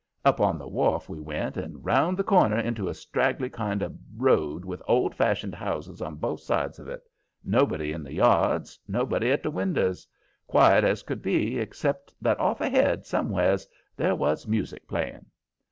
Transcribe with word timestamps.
Up 0.25 0.39
on 0.41 0.57
the 0.57 0.67
wharf 0.67 1.09
we 1.09 1.19
went 1.19 1.57
and 1.57 1.85
round 1.85 2.17
the 2.17 2.23
corner 2.23 2.57
into 2.57 2.89
a 2.89 2.93
straggly 2.95 3.51
kind 3.51 3.83
of 3.83 3.99
road 4.17 4.65
with 4.65 4.81
old 4.87 5.13
fashioned 5.13 5.53
houses 5.53 6.01
on 6.01 6.15
both 6.15 6.39
sides 6.39 6.79
of 6.79 6.87
it. 6.87 7.03
Nobody 7.43 7.91
in 7.91 8.01
the 8.01 8.13
yards, 8.15 8.79
nobody 8.87 9.31
at 9.31 9.43
the 9.43 9.51
windows; 9.51 10.07
quiet 10.47 10.83
as 10.83 11.03
could 11.03 11.21
be, 11.21 11.59
except 11.59 12.15
that 12.19 12.39
off 12.39 12.61
ahead, 12.61 13.05
somewheres, 13.05 13.67
there 13.95 14.15
was 14.15 14.47
music 14.47 14.87
playing. 14.87 15.27